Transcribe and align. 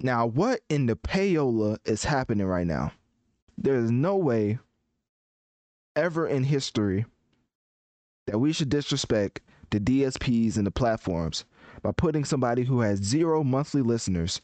Now, 0.00 0.26
what 0.26 0.60
in 0.68 0.86
the 0.86 0.96
payola 0.96 1.78
is 1.84 2.04
happening 2.04 2.46
right 2.46 2.66
now? 2.66 2.92
There 3.56 3.74
is 3.74 3.90
no 3.90 4.16
way 4.16 4.58
ever 5.96 6.26
in 6.26 6.44
history 6.44 7.04
that 8.26 8.38
we 8.38 8.52
should 8.52 8.68
disrespect 8.68 9.40
the 9.70 9.80
DSPs 9.80 10.56
and 10.56 10.66
the 10.66 10.70
platforms 10.70 11.44
by 11.82 11.90
putting 11.92 12.24
somebody 12.24 12.62
who 12.62 12.80
has 12.80 13.00
zero 13.00 13.42
monthly 13.42 13.82
listeners 13.82 14.40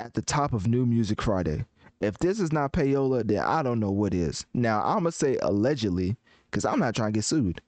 at 0.00 0.14
the 0.14 0.22
top 0.22 0.52
of 0.52 0.66
New 0.66 0.84
Music 0.84 1.22
Friday. 1.22 1.64
If 2.00 2.18
this 2.18 2.40
is 2.40 2.52
not 2.52 2.72
payola, 2.72 3.24
then 3.24 3.38
I 3.38 3.62
don't 3.62 3.78
know 3.78 3.92
what 3.92 4.12
is. 4.12 4.44
Now, 4.52 4.82
I'm 4.82 5.02
going 5.04 5.12
to 5.12 5.12
say 5.12 5.38
allegedly 5.40 6.16
because 6.50 6.64
I'm 6.64 6.80
not 6.80 6.96
trying 6.96 7.12
to 7.12 7.18
get 7.18 7.24
sued. 7.24 7.60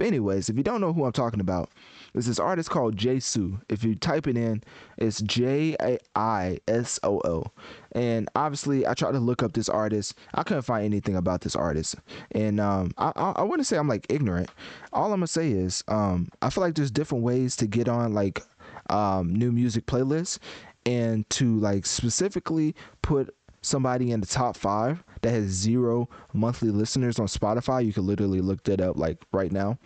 But, 0.00 0.06
anyways, 0.06 0.48
if 0.48 0.56
you 0.56 0.62
don't 0.62 0.80
know 0.80 0.94
who 0.94 1.04
I'm 1.04 1.12
talking 1.12 1.40
about, 1.40 1.68
there's 2.14 2.24
this 2.24 2.38
artist 2.38 2.70
called 2.70 2.96
Jaiso. 2.96 3.60
If 3.68 3.84
you 3.84 3.94
type 3.94 4.26
it 4.26 4.34
in, 4.34 4.64
it's 4.96 5.20
J 5.20 5.76
I 6.16 6.58
S 6.66 6.98
O 7.02 7.20
O. 7.26 7.44
And 7.92 8.26
obviously, 8.34 8.86
I 8.86 8.94
tried 8.94 9.12
to 9.12 9.18
look 9.18 9.42
up 9.42 9.52
this 9.52 9.68
artist. 9.68 10.14
I 10.32 10.42
couldn't 10.42 10.62
find 10.62 10.86
anything 10.86 11.16
about 11.16 11.42
this 11.42 11.54
artist. 11.54 11.96
And 12.30 12.60
um, 12.60 12.92
I, 12.96 13.12
I, 13.14 13.32
I 13.32 13.42
wouldn't 13.42 13.66
say 13.66 13.76
I'm 13.76 13.88
like 13.88 14.06
ignorant. 14.08 14.48
All 14.94 15.12
I'm 15.12 15.20
to 15.20 15.26
say 15.26 15.50
is 15.50 15.84
um, 15.88 16.30
I 16.40 16.48
feel 16.48 16.64
like 16.64 16.76
there's 16.76 16.90
different 16.90 17.22
ways 17.22 17.54
to 17.56 17.66
get 17.66 17.86
on 17.86 18.14
like 18.14 18.42
um, 18.88 19.34
new 19.34 19.52
music 19.52 19.84
playlists 19.84 20.38
and 20.86 21.28
to 21.28 21.58
like 21.58 21.84
specifically 21.84 22.74
put 23.02 23.34
somebody 23.62 24.10
in 24.10 24.20
the 24.20 24.26
top 24.26 24.56
five 24.56 25.02
that 25.22 25.30
has 25.30 25.46
zero 25.46 26.08
monthly 26.32 26.70
listeners 26.70 27.18
on 27.18 27.26
Spotify. 27.26 27.84
You 27.84 27.92
can 27.92 28.06
literally 28.06 28.40
look 28.40 28.62
that 28.64 28.80
up 28.80 28.96
like 28.96 29.22
right 29.32 29.52
now. 29.52 29.78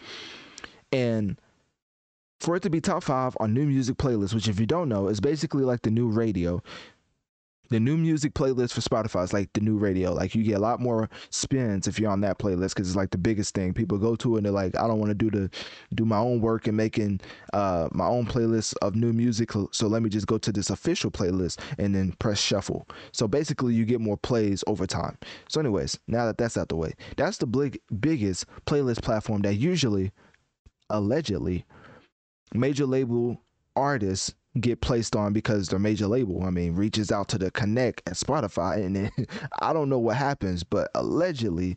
And 0.92 1.38
for 2.40 2.56
it 2.56 2.62
to 2.62 2.70
be 2.70 2.80
top 2.80 3.02
five 3.02 3.36
on 3.40 3.54
new 3.54 3.66
music 3.66 3.96
playlists, 3.96 4.34
which 4.34 4.48
if 4.48 4.60
you 4.60 4.66
don't 4.66 4.88
know, 4.88 5.08
is 5.08 5.20
basically 5.20 5.64
like 5.64 5.82
the 5.82 5.90
new 5.90 6.08
radio. 6.08 6.62
The 7.74 7.80
new 7.80 7.96
music 7.96 8.34
playlist 8.34 8.72
for 8.72 8.80
Spotify 8.80 9.24
is 9.24 9.32
like 9.32 9.52
the 9.52 9.60
new 9.60 9.76
radio. 9.76 10.12
Like 10.12 10.36
you 10.36 10.44
get 10.44 10.58
a 10.58 10.60
lot 10.60 10.78
more 10.78 11.10
spins 11.30 11.88
if 11.88 11.98
you're 11.98 12.08
on 12.08 12.20
that 12.20 12.38
playlist 12.38 12.68
because 12.68 12.86
it's 12.86 12.94
like 12.94 13.10
the 13.10 13.18
biggest 13.18 13.52
thing. 13.52 13.74
People 13.74 13.98
go 13.98 14.14
to 14.14 14.36
and 14.36 14.46
they're 14.46 14.52
like, 14.52 14.76
I 14.76 14.86
don't 14.86 15.00
want 15.00 15.10
to 15.10 15.14
do 15.16 15.28
the 15.28 15.50
do 15.92 16.04
my 16.04 16.18
own 16.18 16.40
work 16.40 16.68
and 16.68 16.76
making 16.76 17.20
uh, 17.52 17.88
my 17.90 18.06
own 18.06 18.26
playlist 18.26 18.74
of 18.80 18.94
new 18.94 19.12
music. 19.12 19.50
So 19.72 19.88
let 19.88 20.02
me 20.04 20.08
just 20.08 20.28
go 20.28 20.38
to 20.38 20.52
this 20.52 20.70
official 20.70 21.10
playlist 21.10 21.58
and 21.76 21.96
then 21.96 22.12
press 22.20 22.38
shuffle. 22.38 22.86
So 23.10 23.26
basically, 23.26 23.74
you 23.74 23.84
get 23.84 24.00
more 24.00 24.18
plays 24.18 24.62
over 24.68 24.86
time. 24.86 25.18
So, 25.48 25.58
anyways, 25.58 25.98
now 26.06 26.26
that 26.26 26.38
that's 26.38 26.56
out 26.56 26.68
the 26.68 26.76
way, 26.76 26.92
that's 27.16 27.38
the 27.38 27.46
big 27.48 27.80
biggest 27.98 28.46
playlist 28.66 29.02
platform 29.02 29.42
that 29.42 29.54
usually, 29.54 30.12
allegedly, 30.90 31.66
major 32.54 32.86
label 32.86 33.40
artists 33.74 34.32
get 34.60 34.80
placed 34.80 35.16
on 35.16 35.32
because 35.32 35.68
their 35.68 35.78
major 35.78 36.06
label, 36.06 36.44
I 36.44 36.50
mean, 36.50 36.74
reaches 36.74 37.10
out 37.10 37.28
to 37.28 37.38
the 37.38 37.50
connect 37.50 38.02
at 38.06 38.14
Spotify, 38.14 38.84
and 38.84 38.96
then, 38.96 39.10
I 39.60 39.72
don't 39.72 39.88
know 39.88 39.98
what 39.98 40.16
happens, 40.16 40.62
but 40.62 40.90
allegedly 40.94 41.76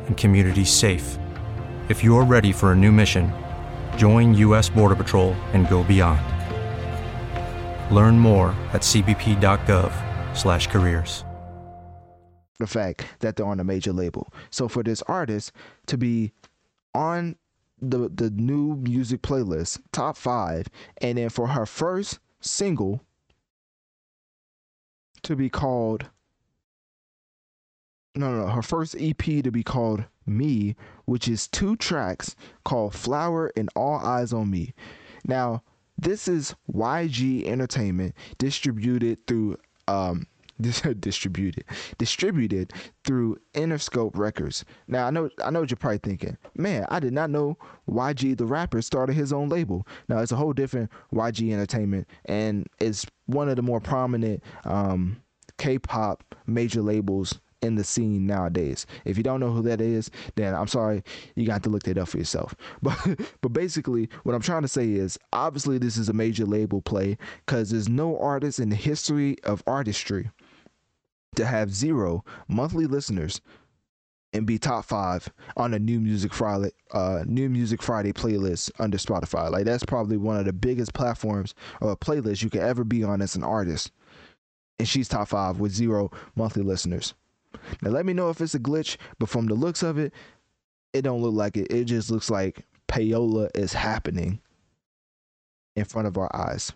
and 0.11 0.17
communities 0.17 0.69
safe. 0.69 1.17
If 1.89 2.03
you're 2.03 2.25
ready 2.25 2.51
for 2.51 2.73
a 2.73 2.75
new 2.75 2.91
mission, 2.91 3.31
join 3.95 4.35
U.S. 4.35 4.69
Border 4.69 4.95
Patrol 4.95 5.33
and 5.53 5.67
go 5.69 5.83
beyond. 5.83 6.21
Learn 7.95 8.19
more 8.19 8.49
at 8.73 8.81
cbp.gov/careers 8.81 11.23
the 12.59 12.67
fact 12.67 13.05
that 13.21 13.35
they're 13.35 13.47
on 13.47 13.59
a 13.59 13.63
major 13.63 13.91
label. 13.91 14.31
So 14.51 14.67
for 14.67 14.83
this 14.83 15.01
artist 15.07 15.51
to 15.87 15.97
be 15.97 16.31
on 16.93 17.35
the 17.81 18.07
the 18.07 18.29
new 18.29 18.75
music 18.75 19.23
playlist 19.23 19.79
top 19.91 20.15
5 20.15 20.67
and 21.01 21.17
then 21.17 21.29
for 21.29 21.47
her 21.47 21.65
first 21.65 22.19
single 22.39 23.01
to 25.23 25.35
be 25.35 25.49
called 25.49 26.05
no, 28.15 28.31
no, 28.31 28.47
her 28.47 28.61
first 28.61 28.95
EP 28.99 29.17
to 29.17 29.51
be 29.51 29.63
called 29.63 30.03
Me, 30.25 30.75
which 31.05 31.27
is 31.27 31.47
two 31.47 31.75
tracks 31.77 32.35
called 32.63 32.93
Flower 32.93 33.51
and 33.55 33.69
All 33.75 33.97
Eyes 33.97 34.33
on 34.33 34.49
Me. 34.49 34.73
Now, 35.25 35.63
this 35.97 36.27
is 36.27 36.55
YG 36.73 37.45
Entertainment 37.45 38.15
distributed 38.37 39.25
through 39.27 39.57
um 39.87 40.27
distributed 40.99 41.63
distributed 41.97 42.71
through 43.03 43.37
Interscope 43.53 44.15
Records. 44.17 44.63
Now 44.87 45.07
I 45.07 45.09
know 45.09 45.29
I 45.43 45.49
know 45.49 45.61
what 45.61 45.71
you're 45.71 45.77
probably 45.77 45.99
thinking, 45.99 46.37
man, 46.55 46.85
I 46.89 46.99
did 46.99 47.13
not 47.13 47.29
know 47.29 47.57
YG 47.89 48.37
the 48.37 48.45
rapper 48.45 48.81
started 48.81 49.13
his 49.13 49.33
own 49.33 49.49
label. 49.49 49.87
Now 50.07 50.19
it's 50.19 50.31
a 50.31 50.35
whole 50.35 50.53
different 50.53 50.91
YG 51.13 51.51
Entertainment, 51.51 52.07
and 52.25 52.67
it's 52.79 53.05
one 53.25 53.49
of 53.49 53.55
the 53.55 53.61
more 53.63 53.79
prominent 53.79 54.43
um, 54.65 55.21
K-pop 55.57 56.35
major 56.45 56.81
labels 56.81 57.39
in 57.61 57.75
the 57.75 57.83
scene 57.83 58.25
nowadays. 58.25 58.85
If 59.05 59.17
you 59.17 59.23
don't 59.23 59.39
know 59.39 59.51
who 59.51 59.61
that 59.63 59.81
is, 59.81 60.09
then 60.35 60.55
I'm 60.55 60.67
sorry, 60.67 61.03
you 61.35 61.45
got 61.45 61.63
to 61.63 61.69
look 61.69 61.83
that 61.83 61.97
up 61.97 62.09
for 62.09 62.17
yourself. 62.17 62.55
But 62.81 62.97
but 63.41 63.53
basically, 63.53 64.09
what 64.23 64.33
I'm 64.33 64.41
trying 64.41 64.63
to 64.63 64.67
say 64.67 64.91
is, 64.91 65.17
obviously, 65.33 65.77
this 65.77 65.97
is 65.97 66.09
a 66.09 66.13
major 66.13 66.45
label 66.45 66.81
play 66.81 67.17
because 67.45 67.69
there's 67.69 67.89
no 67.89 68.17
artist 68.19 68.59
in 68.59 68.69
the 68.69 68.75
history 68.75 69.37
of 69.43 69.63
artistry 69.67 70.29
to 71.35 71.45
have 71.45 71.73
zero 71.73 72.23
monthly 72.47 72.85
listeners 72.85 73.41
and 74.33 74.45
be 74.45 74.57
top 74.57 74.85
five 74.85 75.29
on 75.57 75.73
a 75.73 75.79
new 75.79 75.99
music 75.99 76.33
Friday 76.33 76.71
uh 76.91 77.23
new 77.25 77.49
music 77.49 77.81
Friday 77.81 78.13
playlist 78.13 78.71
under 78.79 78.97
Spotify. 78.97 79.49
Like 79.49 79.65
that's 79.65 79.85
probably 79.85 80.17
one 80.17 80.37
of 80.37 80.45
the 80.45 80.53
biggest 80.53 80.93
platforms 80.93 81.53
or 81.81 81.95
playlists 81.95 82.41
you 82.43 82.49
could 82.49 82.61
ever 82.61 82.83
be 82.83 83.03
on 83.03 83.21
as 83.21 83.35
an 83.35 83.43
artist. 83.43 83.91
And 84.79 84.87
she's 84.87 85.07
top 85.07 85.27
five 85.27 85.59
with 85.59 85.71
zero 85.71 86.11
monthly 86.35 86.63
listeners. 86.63 87.13
Now 87.81 87.91
let 87.91 88.05
me 88.05 88.13
know 88.13 88.29
if 88.29 88.41
it's 88.41 88.55
a 88.55 88.59
glitch, 88.59 88.97
but 89.19 89.29
from 89.29 89.47
the 89.47 89.53
looks 89.53 89.83
of 89.83 89.97
it, 89.97 90.13
it 90.93 91.03
don't 91.03 91.21
look 91.21 91.33
like 91.33 91.57
it. 91.57 91.71
It 91.71 91.85
just 91.85 92.11
looks 92.11 92.29
like 92.29 92.65
payola 92.87 93.49
is 93.55 93.73
happening 93.73 94.39
in 95.75 95.85
front 95.85 96.07
of 96.07 96.17
our 96.17 96.33
eyes. 96.35 96.73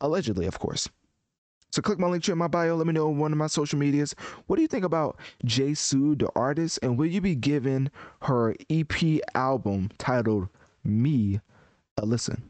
Allegedly, 0.00 0.46
of 0.46 0.58
course. 0.58 0.88
So 1.72 1.82
click 1.82 1.98
my 1.98 2.08
link 2.08 2.24
tree 2.24 2.32
in 2.32 2.38
my 2.38 2.48
bio. 2.48 2.74
Let 2.74 2.86
me 2.86 2.92
know 2.92 3.08
on 3.08 3.18
one 3.18 3.32
of 3.32 3.38
my 3.38 3.46
social 3.46 3.78
medias. 3.78 4.14
What 4.46 4.56
do 4.56 4.62
you 4.62 4.68
think 4.68 4.84
about 4.84 5.18
Sue, 5.46 6.16
the 6.16 6.28
artist, 6.34 6.80
and 6.82 6.98
will 6.98 7.06
you 7.06 7.20
be 7.20 7.36
giving 7.36 7.90
her 8.22 8.56
EP 8.68 9.20
album 9.34 9.90
titled 9.98 10.48
Me 10.82 11.40
a 11.96 12.04
listen? 12.04 12.49